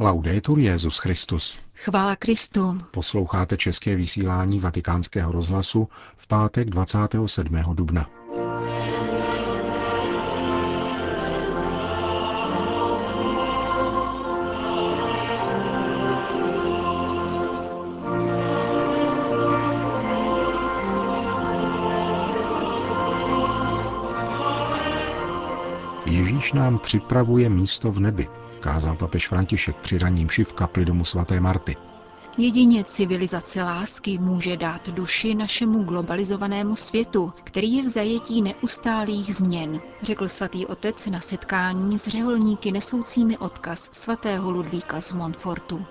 [0.00, 1.58] Laudetur Jezus Christus.
[1.74, 2.78] Chvála Kristu.
[2.90, 7.56] Posloucháte české vysílání Vatikánského rozhlasu v pátek 27.
[7.74, 8.10] dubna.
[26.06, 28.28] Ježíš nám připravuje místo v nebi,
[28.58, 31.76] kázal papež František při raním v kapli domu svaté Marty.
[32.38, 39.80] Jedině civilizace lásky může dát duši našemu globalizovanému světu, který je v zajetí neustálých změn,
[40.02, 45.84] řekl svatý otec na setkání s řeholníky nesoucími odkaz svatého Ludvíka z Montfortu.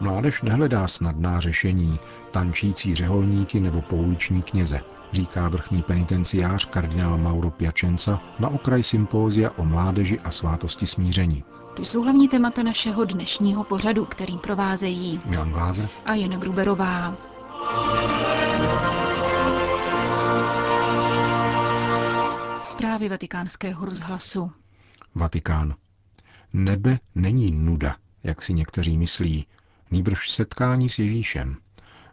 [0.00, 1.98] Mládež nehledá snadná řešení,
[2.30, 4.80] tančící řeholníky nebo pouliční kněze,
[5.14, 11.44] říká vrchní penitenciář kardinál Mauro Piacenza na okraj sympózia o mládeži a svátosti smíření.
[11.76, 17.16] To jsou hlavní témata našeho dnešního pořadu, kterým provázejí Milan Glázer a Jana Gruberová.
[22.62, 24.52] Zprávy vatikánského rozhlasu.
[25.14, 25.74] Vatikán.
[26.52, 29.46] Nebe není nuda, jak si někteří myslí,
[29.90, 31.56] nýbrž setkání s Ježíšem,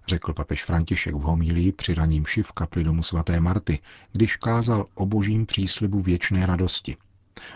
[0.08, 3.80] řekl papež František v homílii při raním šiv kapli domu svaté Marty,
[4.12, 6.98] když kázal o božím příslibu věčné radosti.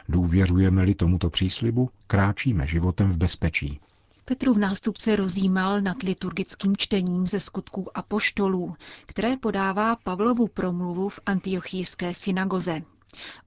[0.09, 3.79] Důvěřujeme-li tomuto příslibu, kráčíme životem v bezpečí.
[4.25, 12.13] Petrův nástupce rozjímal nad liturgickým čtením ze skutků apoštolů, které podává Pavlovu promluvu v antiochijské
[12.13, 12.81] synagoze.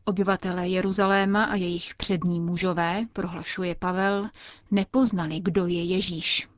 [0.05, 4.29] Obyvatelé Jeruzaléma a jejich přední mužové, prohlašuje Pavel,
[4.71, 6.49] nepoznali, kdo je Ježíš.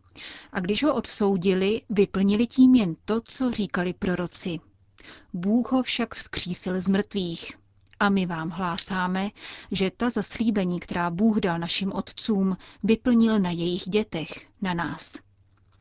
[0.53, 4.61] A když ho odsoudili, vyplnili tím jen to, co říkali proroci.
[5.33, 7.53] Bůh ho však vzkřísil z mrtvých.
[8.01, 9.31] A my vám hlásáme,
[9.71, 15.17] že ta zaslíbení, která Bůh dal našim otcům, vyplnil na jejich dětech, na nás.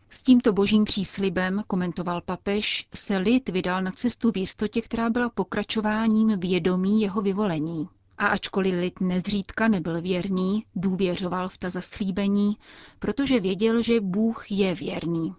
[0.09, 5.29] S tímto božím příslibem, komentoval papež, se lid vydal na cestu v jistotě, která byla
[5.29, 7.89] pokračováním vědomí jeho vyvolení.
[8.19, 12.57] A ačkoliv lid nezřídka nebyl věrný, důvěřoval v ta zaslíbení,
[12.99, 15.35] protože věděl, že Bůh je věrný.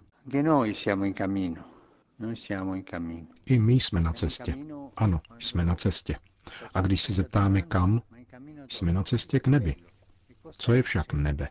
[3.47, 4.55] I my jsme na cestě.
[4.97, 6.17] Ano, jsme na cestě.
[6.75, 8.03] A když se zeptáme kam,
[8.69, 9.75] jsme na cestě k nebi.
[10.59, 11.49] Co je však nebe?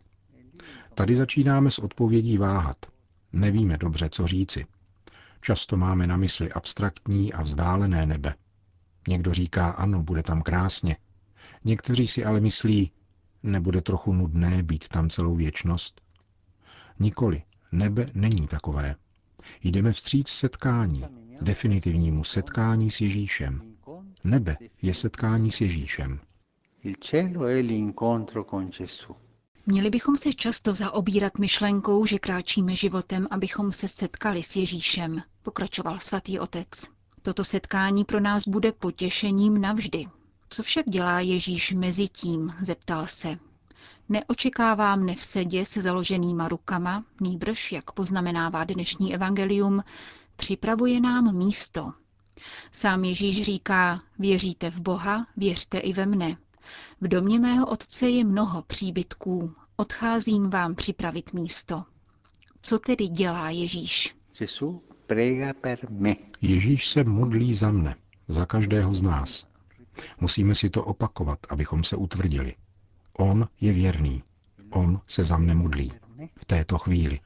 [0.93, 2.77] Tady začínáme s odpovědí váhat.
[3.33, 4.65] Nevíme dobře, co říci.
[5.41, 8.35] Často máme na mysli abstraktní a vzdálené nebe.
[9.07, 10.97] Někdo říká, ano, bude tam krásně.
[11.63, 12.91] Někteří si ale myslí,
[13.43, 16.01] nebude trochu nudné být tam celou věčnost?
[16.99, 18.95] Nikoli, nebe není takové.
[19.63, 21.05] Jdeme vstříc setkání,
[21.41, 23.61] definitivnímu setkání s Ježíšem.
[24.23, 26.19] Nebe je setkání s Ježíšem.
[29.65, 35.99] Měli bychom se často zaobírat myšlenkou, že kráčíme životem, abychom se setkali s Ježíšem, pokračoval
[35.99, 36.67] svatý otec.
[37.21, 40.05] Toto setkání pro nás bude potěšením navždy.
[40.49, 43.39] Co však dělá Ježíš mezi tím, zeptal se.
[44.09, 49.83] Neočekává mne v sedě se založenýma rukama, nýbrž, jak poznamenává dnešní evangelium,
[50.35, 51.93] připravuje nám místo.
[52.71, 56.37] Sám Ježíš říká, věříte v Boha, věřte i ve mne.
[57.01, 61.83] V domě mého otce je mnoho příbytků, odcházím vám připravit místo.
[62.61, 64.15] Co tedy dělá Ježíš?
[66.41, 67.95] Ježíš se modlí za mne,
[68.27, 69.47] za každého z nás.
[70.19, 72.55] Musíme si to opakovat, abychom se utvrdili.
[73.17, 74.23] On je věrný.
[74.69, 75.91] On se za mne modlí.
[76.39, 77.19] V této chvíli.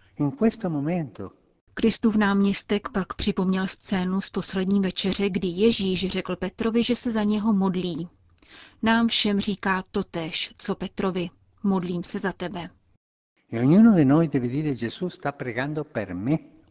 [1.74, 7.24] Kristův náměstek pak připomněl scénu z poslední večeře, kdy Ježíš řekl Petrovi, že se za
[7.24, 8.08] něho modlí.
[8.82, 11.30] Nám všem říká totéž, co Petrovi.
[11.64, 12.70] Modlím se za tebe.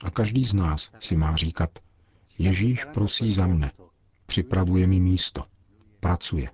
[0.04, 1.70] A každý z nás si má říkat,
[2.38, 3.72] Ježíš prosí za mne,
[4.26, 5.44] připravuje mi místo,
[6.02, 6.50] pracuje.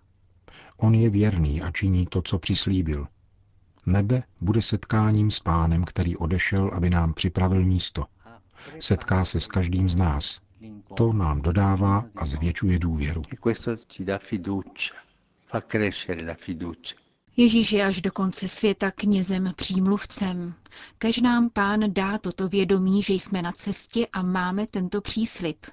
[0.77, 3.07] On je věrný a činí to, co přislíbil.
[3.87, 8.05] Nebe bude setkáním s pánem, který odešel, aby nám připravil místo.
[8.81, 10.41] Setká se s každým z nás.
[10.95, 13.23] To nám dodává a zvětšuje důvěru.
[17.37, 20.55] Ježíš je až do konce světa knězem přímluvcem.
[20.99, 25.67] Kež nám pán dá toto vědomí, že jsme na cestě a máme tento příslip.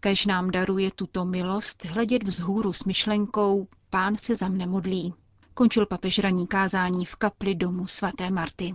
[0.00, 5.14] Kež nám daruje tuto milost hledět vzhůru s myšlenkou Pán se za mne modlí.
[5.54, 8.74] Končil papež raní kázání v kapli domu svaté Marty.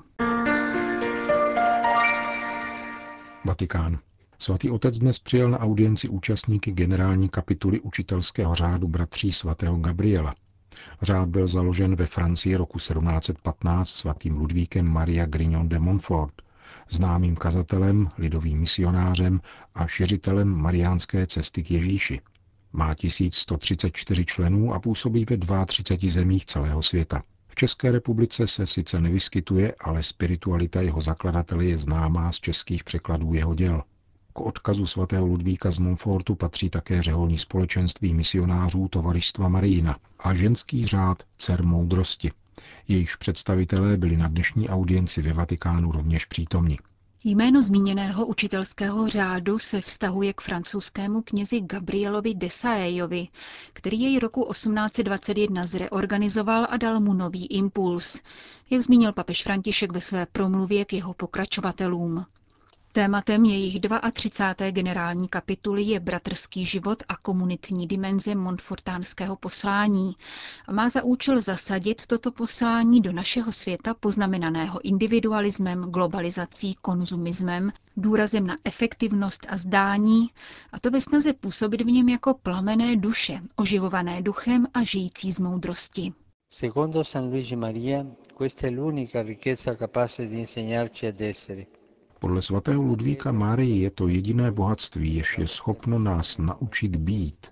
[3.45, 3.99] Vatikán.
[4.39, 10.35] Svatý otec dnes přijel na audienci účastníky generální kapituly učitelského řádu bratří svatého Gabriela.
[11.01, 16.33] Řád byl založen ve Francii roku 1715 svatým Ludvíkem Maria Grignon de Montfort,
[16.89, 19.41] známým kazatelem, lidovým misionářem
[19.75, 22.21] a šiřitelem mariánské cesty k Ježíši.
[22.73, 27.23] Má 1134 členů a působí ve 32 zemích celého světa.
[27.47, 33.33] V České republice se sice nevyskytuje, ale spiritualita jeho zakladatele je známá z českých překladů
[33.33, 33.83] jeho děl.
[34.33, 40.85] K odkazu svatého Ludvíka z Montfortu patří také řeholní společenství misionářů Tovaristva Marijina a ženský
[40.85, 42.31] řád Cer moudrosti.
[42.87, 46.77] Jejichž představitelé byli na dnešní audienci ve Vatikánu rovněž přítomni.
[47.27, 53.27] Jméno zmíněného učitelského řádu se vztahuje k francouzskému knězi Gabrielovi de Saejovi,
[53.73, 58.21] který jej roku 1821 zreorganizoval a dal mu nový impuls,
[58.69, 62.25] jak zmínil papež František ve své promluvě k jeho pokračovatelům.
[62.95, 63.79] Tématem jejich
[64.13, 64.71] 32.
[64.71, 70.15] generální kapituly je bratrský život a komunitní dimenze montfortánského poslání
[70.67, 78.47] a má za účel zasadit toto poslání do našeho světa poznamenaného individualismem, globalizací, konzumismem, důrazem
[78.47, 80.29] na efektivnost a zdání,
[80.71, 85.39] a to ve snaze působit v něm jako plamené duše, oživované duchem a žijící z
[85.39, 86.13] moudrosti.
[86.53, 88.05] Secondo San Luigi Maria,
[88.37, 91.65] questa è l'unica ricchezza capace di insegnarci ad essere
[92.25, 97.47] podle svatého Ludvíka Márii je to jediné bohatství, jež je schopno nás naučit být.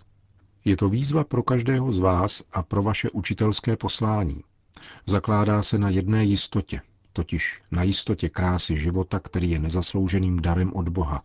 [0.66, 4.42] Je to výzva pro každého z vás a pro vaše učitelské poslání.
[5.06, 6.82] Zakládá se na jedné jistotě,
[7.14, 11.24] totiž na jistotě krásy života, který je nezaslouženým darem od Boha,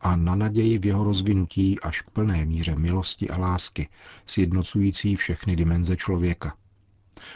[0.00, 3.88] a na naději v jeho rozvinutí až k plné míře milosti a lásky,
[4.26, 6.56] sjednocující všechny dimenze člověka.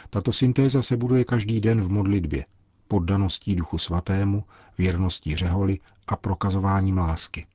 [0.09, 2.45] Tato syntéza se buduje každý den v modlitbě–
[2.87, 4.43] poddaností Duchu Svatému,
[4.77, 7.45] věrností řeholi a prokazováním lásky.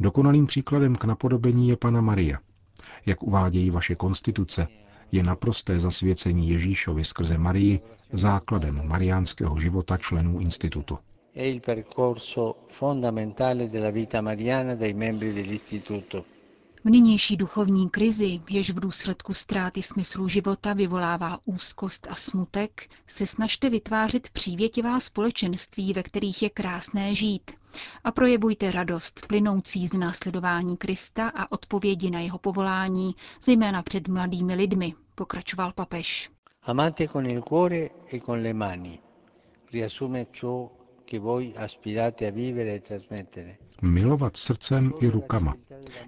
[0.00, 2.38] Dokonalým příkladem k napodobení je Pana Maria.
[3.06, 4.68] Jak uvádějí vaše konstituce,
[5.12, 7.80] je naprosté zasvěcení Ježíšovi skrze Marii
[8.12, 10.98] základem mariánského života členů institutu.
[11.34, 16.24] È il percorso fondamentale della vita mariana dei membri dell'istituto.
[16.88, 23.26] V nynější duchovní krizi, jež v důsledku ztráty smyslu života vyvolává úzkost a smutek, se
[23.26, 27.50] snažte vytvářet přívětivá společenství, ve kterých je krásné žít.
[28.04, 34.54] A projevujte radost plynoucí z následování Krista a odpovědi na jeho povolání, zejména před mladými
[34.54, 36.30] lidmi, pokračoval papež.
[36.62, 38.98] Amate con il cuore e con le mani.
[39.72, 40.77] Riassume ciò
[41.08, 43.58] che voi aspirate a vivere e trasmettere.
[43.82, 45.54] Milovat srdcem i rukama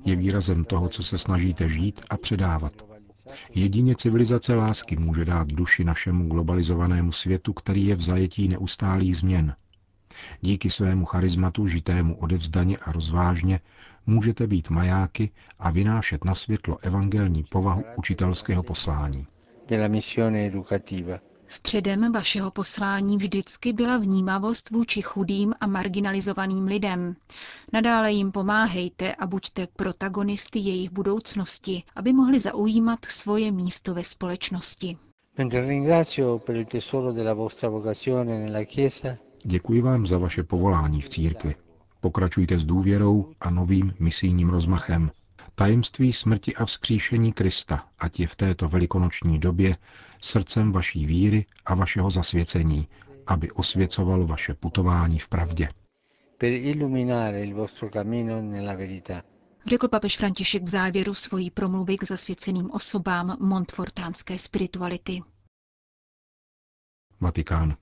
[0.04, 2.72] je výrazem toho, co se snažíte žít a předávat.
[3.54, 9.54] Jedině civilizace lásky může dát duši našemu globalizovanému světu, který je v zajetí neustálých změn.
[10.40, 13.60] Díky svému charizmatu, žitému odevzdaně a rozvážně,
[14.06, 19.26] můžete být majáky a vynášet na světlo evangelní povahu učitelského poslání.
[19.68, 21.20] della missione educativa.
[21.50, 27.16] Středem vašeho poslání vždycky byla vnímavost vůči chudým a marginalizovaným lidem.
[27.72, 34.96] Nadále jim pomáhejte a buďte protagonisty jejich budoucnosti, aby mohli zaujímat svoje místo ve společnosti.
[35.38, 41.00] Mentre ringrazio per il tesoro della vostra vocazione nella Chiesa, Děkuji vám za vaše povolání
[41.00, 41.54] v církvi.
[42.00, 45.10] Pokračujte s důvěrou a novým misijním rozmachem.
[45.60, 49.76] Tajemství smrti a vzkříšení Krista, ať je v této velikonoční době
[50.20, 52.88] srdcem vaší víry a vašeho zasvěcení,
[53.26, 55.68] aby osvěcovalo vaše putování v pravdě.
[56.38, 59.22] per illuminare il vostro cammino nella verità.
[59.66, 65.22] Řekl papež František v závěru svojí promluvy k zasvěceným osobám montfortánské spirituality.
[67.20, 67.76] Vatikán.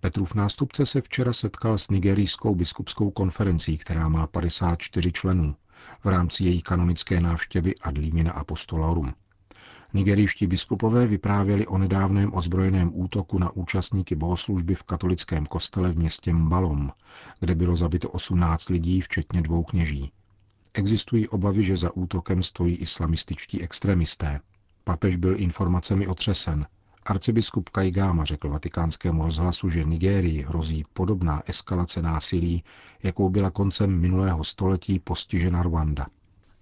[0.00, 5.56] Petrův nástupce se včera setkal s nigerijskou biskupskou konferencí, která má 54 členů,
[6.04, 9.12] v rámci její kanonické návštěvy ad limina apostolorum.
[9.94, 16.32] Nigerijští biskupové vyprávěli o nedávném ozbrojeném útoku na účastníky bohoslužby v katolickém kostele v městě
[16.32, 16.90] Mbalom,
[17.40, 20.12] kde bylo zabito 18 lidí, včetně dvou kněží.
[20.74, 24.40] Existují obavy, že za útokem stojí islamističtí extremisté.
[24.84, 26.66] Papež byl informacemi otřesen.
[27.08, 32.64] Arcibiskup Kajgáma řekl vatikánskému rozhlasu, že Nigérii hrozí podobná eskalace násilí,
[33.02, 36.06] jakou byla koncem minulého století postižena Rwanda.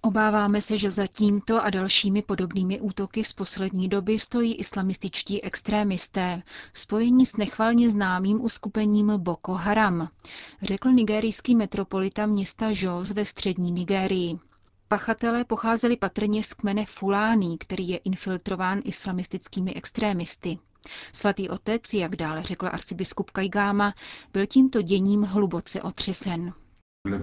[0.01, 6.43] Obáváme se, že za tímto a dalšími podobnými útoky z poslední doby stojí islamističtí extrémisté,
[6.73, 10.09] spojení s nechvalně známým uskupením Boko Haram,
[10.61, 14.39] řekl nigerijský metropolita města Jos ve střední Nigérii.
[14.89, 20.59] Pachatelé pocházeli patrně z kmene Fulání, který je infiltrován islamistickými extrémisty.
[21.11, 23.93] Svatý otec, jak dále řekl arcibiskup Kajgáma,
[24.33, 26.53] byl tímto děním hluboce otřesen.
[27.07, 27.19] Eh,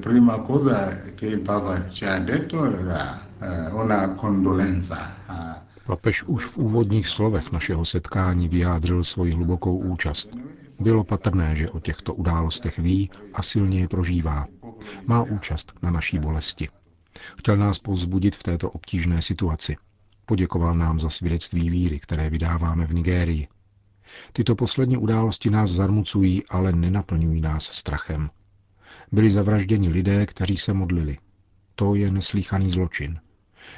[5.86, 10.28] Papež už v úvodních slovech našeho setkání vyjádřil svoji hlubokou účast.
[10.80, 14.46] Bylo patrné, že o těchto událostech ví a silně je prožívá.
[15.06, 16.68] Má účast na naší bolesti.
[17.38, 19.76] Chtěl nás povzbudit v této obtížné situaci.
[20.26, 23.48] Poděkoval nám za svědectví víry, které vydáváme v Nigérii.
[24.32, 28.30] Tyto poslední události nás zarmucují, ale nenaplňují nás strachem.
[29.12, 31.18] Byli zavražděni lidé, kteří se modlili.
[31.74, 33.20] To je neslíchaný zločin.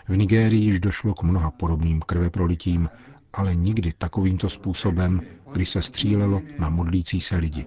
[0.09, 2.88] V Nigérii již došlo k mnoha podobným krveprolitím,
[3.33, 5.21] ale nikdy takovýmto způsobem,
[5.52, 7.66] kdy se střílelo na modlící se lidi.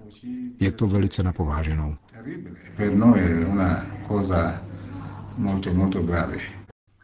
[0.60, 1.96] Je to velice napováženou.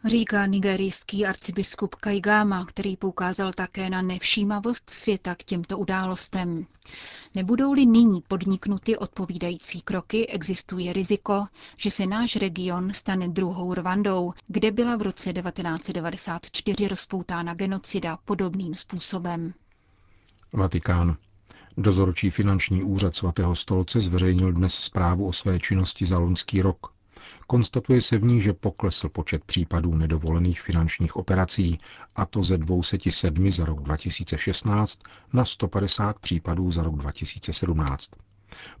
[0.05, 6.65] Říká nigerijský arcibiskup Kajgáma, který poukázal také na nevšímavost světa k těmto událostem.
[7.35, 11.45] Nebudou-li nyní podniknuty odpovídající kroky, existuje riziko,
[11.77, 18.75] že se náš region stane druhou Rwandou, kde byla v roce 1994 rozpoutána genocida podobným
[18.75, 19.53] způsobem.
[20.53, 21.17] Vatikán.
[21.77, 26.96] Dozorčí finanční úřad svatého stolce zveřejnil dnes zprávu o své činnosti za loňský rok.
[27.47, 31.77] Konstatuje se v ní, že poklesl počet případů nedovolených finančních operací,
[32.15, 34.99] a to ze 207 za rok 2016
[35.33, 38.09] na 150 případů za rok 2017.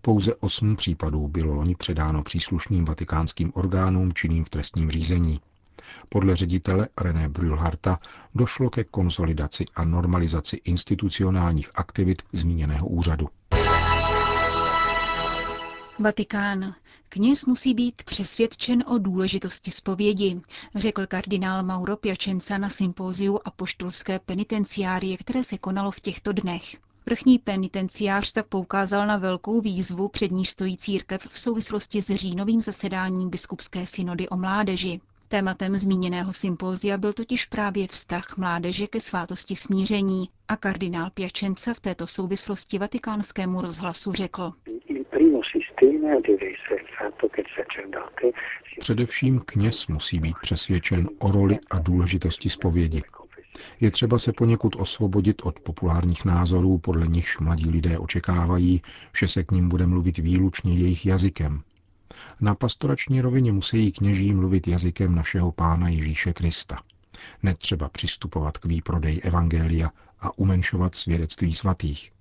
[0.01, 5.39] Pouze 8 případů bylo loni předáno příslušným vatikánským orgánům činným v trestním řízení.
[6.09, 7.99] Podle ředitele René Brülharta
[8.35, 13.29] došlo ke konsolidaci a normalizaci institucionálních aktivit zmíněného úřadu.
[15.99, 16.75] Vatikán.
[17.09, 20.41] Kněz musí být přesvědčen o důležitosti zpovědi,
[20.75, 26.77] řekl kardinál Mauro Piacenza na sympóziu apoštolské penitenciárie, které se konalo v těchto dnech.
[27.05, 32.61] Vrchní penitenciář tak poukázal na velkou výzvu, před níž stojí církev v souvislosti s říjnovým
[32.61, 35.01] zasedáním biskupské synody o mládeži.
[35.27, 41.79] Tématem zmíněného sympózia byl totiž právě vztah mládeže ke svátosti smíření a kardinál Piacenza v
[41.79, 44.53] této souvislosti vatikánskému rozhlasu řekl.
[48.79, 53.01] Především kněz musí být přesvědčen o roli a důležitosti zpovědi.
[53.79, 58.81] Je třeba se poněkud osvobodit od populárních názorů, podle nichž mladí lidé očekávají,
[59.19, 61.61] že se k ním bude mluvit výlučně jejich jazykem.
[62.41, 66.77] Na pastorační rovině musí kněží mluvit jazykem našeho pána Ježíše Krista.
[67.43, 72.11] Netřeba přistupovat k výprodeji evangelia a umenšovat svědectví svatých.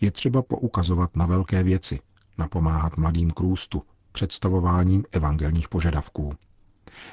[0.00, 2.00] Je třeba poukazovat na velké věci,
[2.38, 6.34] napomáhat mladým k růstu, představováním evangelních požadavků.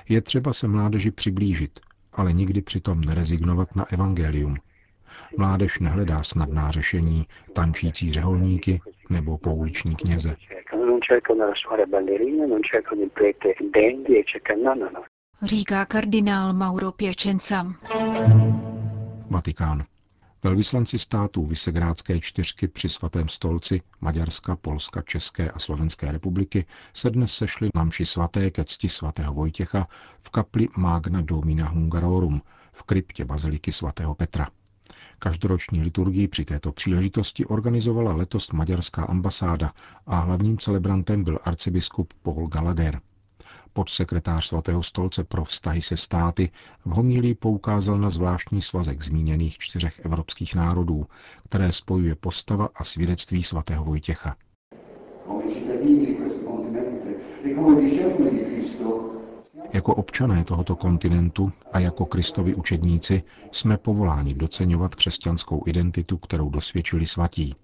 [0.10, 1.80] Je třeba se mládeži přiblížit,
[2.14, 4.56] ale nikdy přitom nerezignovat na evangelium.
[5.38, 10.36] Mládež nehledá snadná řešení, tančící řeholníky nebo pouliční kněze.
[15.44, 17.66] Říká kardinál Mauro Piacenza.
[19.30, 19.84] Vatikán.
[20.44, 27.34] Velvyslanci států Vysegrádské čtyřky při svatém stolci Maďarska, Polska, České a Slovenské republiky se dnes
[27.34, 29.88] sešli na mši svaté ke cti svatého Vojtěcha
[30.20, 32.42] v kapli Magna Domina Hungarorum
[32.74, 34.48] v kryptě baziliky svatého Petra.
[35.20, 39.74] Každoroční liturgii při této příležitosti organizovala letos maďarská ambasáda
[40.06, 43.02] a hlavním celebrantem byl arcibiskup Paul Gallagher
[43.74, 46.52] podsekretář svatého stolce pro vztahy se státy,
[46.86, 51.06] v homílii poukázal na zvláštní svazek zmíněných čtyřech evropských národů,
[51.50, 54.36] které spojuje postava a svědectví svatého Vojtěcha.
[59.74, 67.08] Jako občané tohoto kontinentu a jako Kristovi učedníci jsme povoláni doceňovat křesťanskou identitu, kterou dosvědčili
[67.08, 67.56] svatí.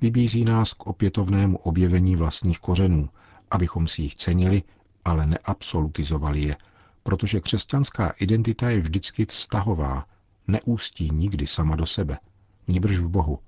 [0.00, 3.08] Vybízí nás k opětovnému objevení vlastních kořenů,
[3.50, 4.62] abychom si jich cenili
[5.06, 6.56] ale neabsolutizovali je,
[7.02, 10.04] protože křesťanská identita je vždycky vztahová,
[10.46, 12.18] neústí nikdy sama do sebe,
[12.68, 13.38] níbrž v Bohu,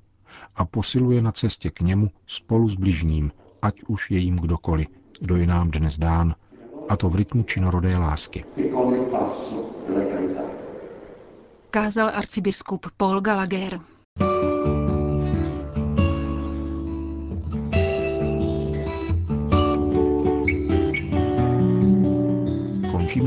[0.56, 4.86] a posiluje na cestě k němu spolu s bližním, ať už je jim kdokoliv,
[5.20, 6.34] kdo je nám dnes dán,
[6.88, 8.44] a to v rytmu činorodé lásky.
[11.70, 13.80] Kázal arcibiskup Paul Gallagher.